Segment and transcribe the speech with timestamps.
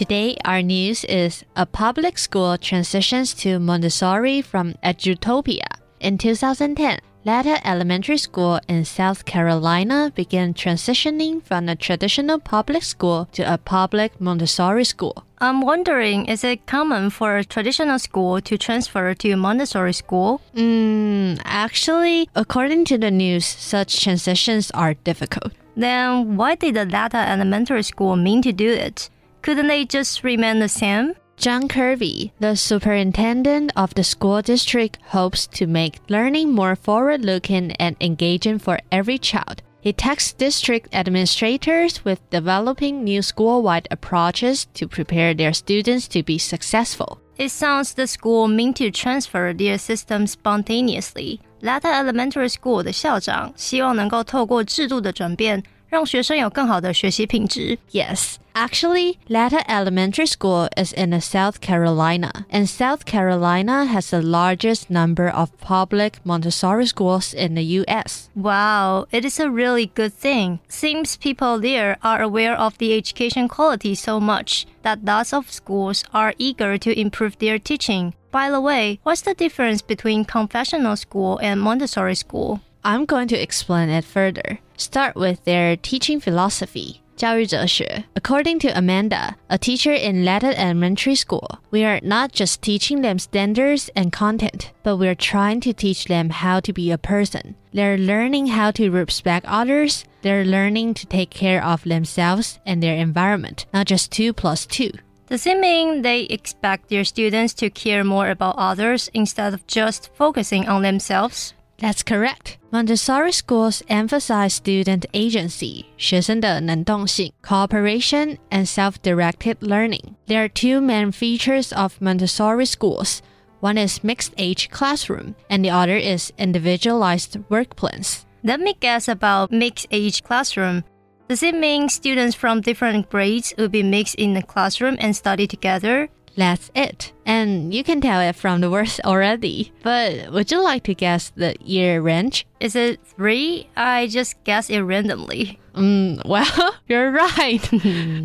[0.00, 5.66] Today, our news is a public school transitions to Montessori from Edutopia.
[6.00, 13.28] In 2010, Latta Elementary School in South Carolina began transitioning from a traditional public school
[13.32, 15.22] to a public Montessori school.
[15.36, 20.40] I'm wondering, is it common for a traditional school to transfer to a Montessori school?
[20.54, 25.52] Mm, actually, according to the news, such transitions are difficult.
[25.76, 29.10] Then why did the Latta Elementary School mean to do it?
[29.42, 31.14] Couldn't they just remain the same?
[31.36, 37.72] John Kirby, the superintendent of the school district, hopes to make learning more forward looking
[37.72, 39.62] and engaging for every child.
[39.80, 46.22] He tasked district administrators with developing new school wide approaches to prepare their students to
[46.22, 47.18] be successful.
[47.38, 51.40] It sounds the school meant to transfer their system spontaneously.
[51.62, 55.62] Latta Elementary School 的校长希望能够透过制度的转变。
[55.95, 57.77] 让学生有更好的学习品质。
[57.91, 64.89] Yes, actually, Latta Elementary School is in South Carolina, and South Carolina has the largest
[64.89, 68.29] number of public Montessori schools in the U.S.
[68.35, 70.59] Wow, it is a really good thing.
[70.67, 76.03] Seems people there are aware of the education quality so much that lots of schools
[76.13, 78.13] are eager to improve their teaching.
[78.31, 82.59] By the way, what's the difference between confessional school and Montessori school?
[82.82, 84.58] I'm going to explain it further.
[84.76, 87.02] Start with their teaching philosophy.
[87.20, 88.04] 教育哲学.
[88.14, 93.18] According to Amanda, a teacher in Latta elementary school, we are not just teaching them
[93.18, 97.56] standards and content, but we are trying to teach them how to be a person.
[97.74, 102.96] They're learning how to respect others, they're learning to take care of themselves and their
[102.96, 104.90] environment, not just 2 plus 2.
[105.28, 110.08] Does it mean they expect their students to care more about others instead of just
[110.14, 111.52] focusing on themselves?
[111.79, 112.57] That's correct.
[112.71, 120.15] Montessori schools emphasize student agency, 学生的能动性, cooperation, and self-directed learning.
[120.27, 123.21] There are two main features of Montessori schools.
[123.59, 128.25] One is mixed age classroom, and the other is individualized work plans.
[128.43, 130.83] Let me guess about mixed age classroom.
[131.27, 135.47] Does it mean students from different grades will be mixed in the classroom and study
[135.47, 136.09] together?
[136.36, 137.12] That's it.
[137.26, 139.72] And you can tell it from the words already.
[139.82, 142.46] But would you like to guess the year range?
[142.60, 143.68] Is it three?
[143.76, 145.58] I just guess it randomly.
[145.74, 147.60] Mm, well, you're right.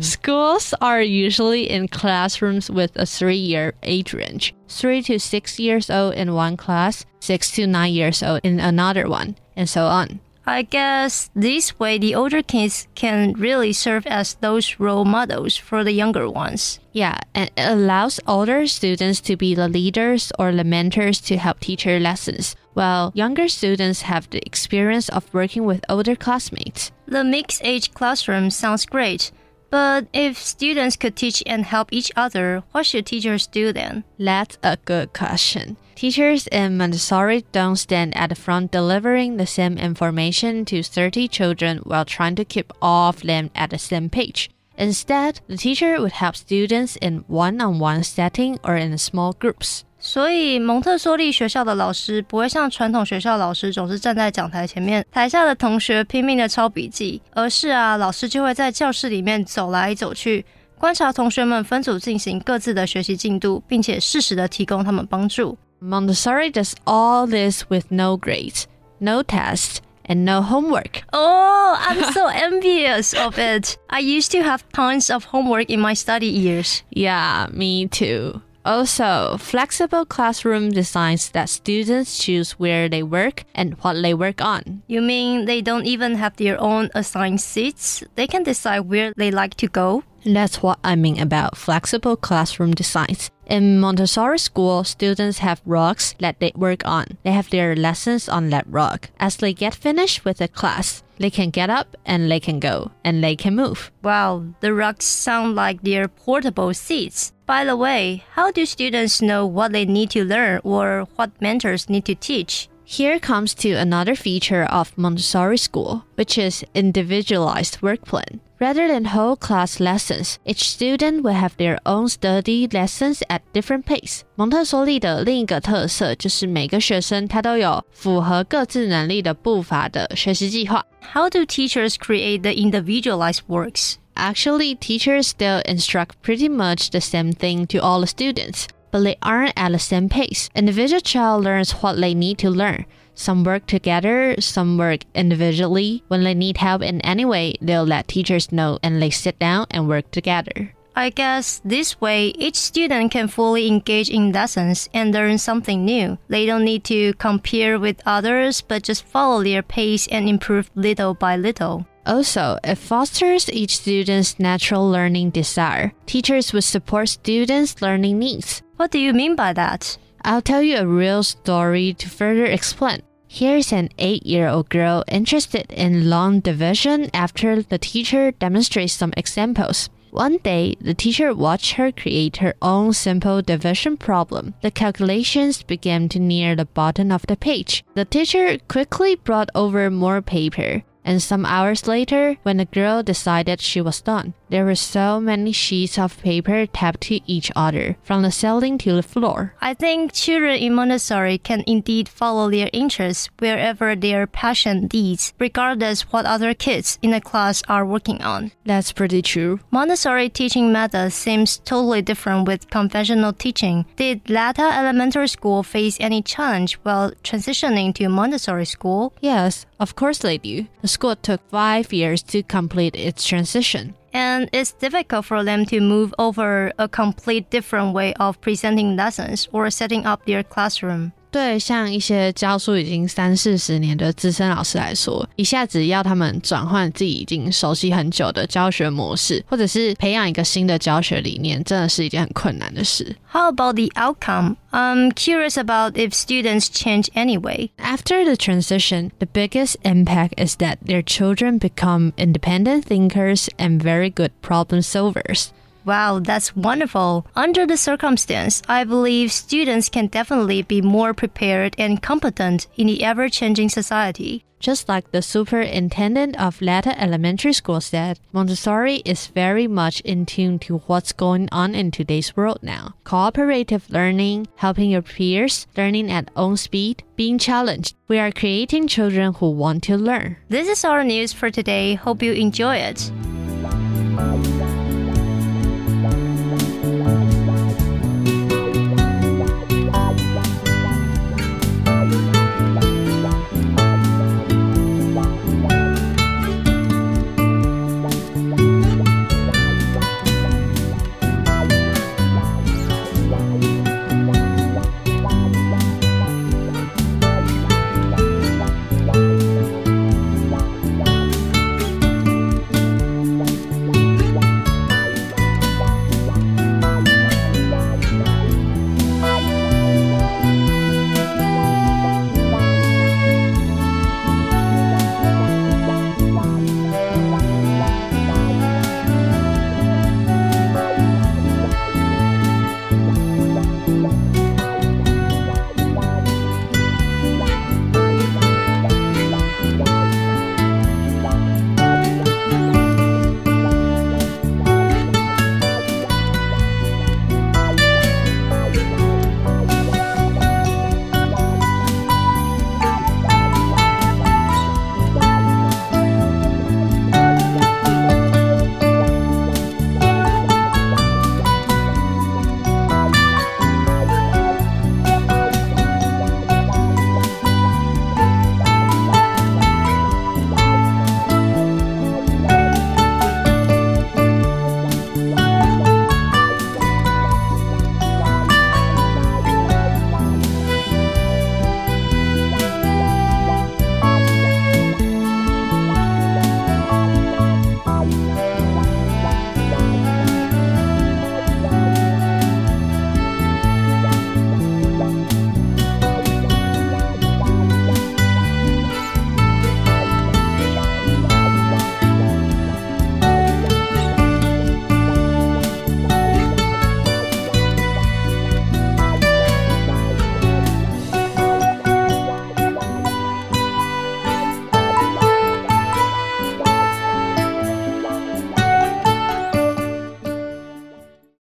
[0.02, 5.90] Schools are usually in classrooms with a three year age range three to six years
[5.90, 10.20] old in one class, six to nine years old in another one, and so on.
[10.48, 15.82] I guess this way the older kids can really serve as those role models for
[15.82, 16.78] the younger ones.
[16.92, 21.58] Yeah, and it allows older students to be the leaders or the mentors to help
[21.60, 26.92] teach their lessons, while younger students have the experience of working with older classmates.
[27.06, 29.32] The mixed age classroom sounds great,
[29.76, 34.04] but if students could teach and help each other, what should teachers do then?
[34.18, 35.76] That's a good question.
[35.94, 41.78] Teachers in Montessori don't stand at the front delivering the same information to 30 children
[41.84, 44.48] while trying to keep all of them at the same page.
[44.78, 49.84] Instead, the teacher would help students in one-on-one setting or in small groups.
[50.05, 60.43] 所以蒙特梭利学校的老师不会像传统学校老师总是站在讲台前面，台下的同学拼命的抄笔记，而是啊，老师就会在教室里面走来走去，
[60.77, 65.57] 观察同学们分组进行各自的学习进度，并且适时的提供他们帮助。
[65.79, 68.63] Montessori does all this with no grades,
[68.99, 71.03] no tests, and no homework.
[71.11, 73.77] Oh, I'm so envious of it.
[73.87, 76.81] I used to have tons of homework in my study years.
[76.89, 78.41] Yeah, me too.
[78.66, 84.82] Also, flexible classroom designs that students choose where they work and what they work on.
[84.88, 88.02] You mean they don't even have their own assigned seats?
[88.16, 90.02] They can decide where they like to go?
[90.24, 93.30] That's what I mean about flexible classroom designs.
[93.46, 97.06] In Montessori school, students have rocks that they work on.
[97.22, 99.10] They have their lessons on that rock.
[99.20, 102.90] As they get finished with the class, they can get up and they can go
[103.04, 103.92] and they can move.
[104.02, 107.32] Wow, the rocks sound like they're portable seats.
[107.45, 111.89] By the way, how do students know what they need to learn or what mentors
[111.89, 112.69] need to teach?
[112.83, 118.41] Here comes to another feature of Montessori school, which is individualized work plan.
[118.59, 123.85] Rather than whole class lessons, each student will have their own study lessons at different
[123.85, 124.23] pace.
[124.35, 130.85] 蒙特梭利的另一个特色就是每个学生他都有符合各自能力的步伐的学习计划。
[131.13, 133.95] How do teachers create the individualized works?
[134.16, 139.16] Actually, teachers still instruct pretty much the same thing to all the students, but they
[139.22, 140.48] aren't at the same pace.
[140.54, 142.86] Individual child learns what they need to learn.
[143.14, 146.02] Some work together, some work individually.
[146.08, 149.66] When they need help in any way, they'll let teachers know and they sit down
[149.70, 150.72] and work together.
[150.98, 156.16] I guess this way each student can fully engage in lessons and learn something new.
[156.28, 161.12] They don't need to compare with others, but just follow their pace and improve little
[161.12, 161.86] by little.
[162.06, 165.92] Also, it fosters each student's natural learning desire.
[166.06, 168.62] Teachers would support students' learning needs.
[168.76, 169.98] What do you mean by that?
[170.24, 173.02] I'll tell you a real story to further explain.
[173.28, 179.12] Here's an eight year old girl interested in long division after the teacher demonstrates some
[179.16, 179.90] examples.
[180.10, 184.54] One day, the teacher watched her create her own simple division problem.
[184.62, 187.84] The calculations began to near the bottom of the page.
[187.94, 190.84] The teacher quickly brought over more paper.
[191.06, 195.52] And some hours later, when the girl decided she was done, there were so many
[195.52, 199.54] sheets of paper taped to each other, from the ceiling to the floor.
[199.60, 206.12] I think children in Montessori can indeed follow their interests wherever their passion leads, regardless
[206.12, 208.50] what other kids in the class are working on.
[208.64, 209.60] That's pretty true.
[209.70, 213.86] Montessori teaching method seems totally different with conventional teaching.
[213.94, 219.12] Did Latta Elementary School face any challenge while transitioning to Montessori school?
[219.20, 220.66] Yes, of course they do.
[220.82, 223.94] The school took five years to complete its transition.
[224.12, 229.48] And it's difficult for them to move over a complete different way of presenting lessons
[229.52, 231.12] or setting up their classroom.
[231.31, 243.15] 对像一些教书已经三四十年的资深老师来说，一下子要他们转换自己已经熟悉很久的教学模式，或者是培养一个新的教学理念，真的是一件很困难的事。
[243.31, 244.57] How about the outcome?
[244.71, 247.69] I'm curious about if students change anyway.
[247.77, 254.09] After the transition, the biggest impact is that their children become independent thinkers and very
[254.09, 255.51] good problem solvers.
[255.86, 257.28] Wow, that's wonderful.
[257.36, 263.04] Under the circumstance, I believe students can definitely be more prepared and competent in the
[263.04, 264.44] ever changing society.
[264.58, 270.58] Just like the superintendent of Latta Elementary School said, Montessori is very much in tune
[270.60, 272.94] to what's going on in today's world now.
[273.04, 277.94] Cooperative learning, helping your peers, learning at own speed, being challenged.
[278.08, 280.38] We are creating children who want to learn.
[280.48, 281.94] This is our news for today.
[281.94, 283.12] Hope you enjoy it.